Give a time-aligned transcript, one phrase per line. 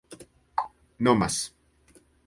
[0.99, 1.53] nomas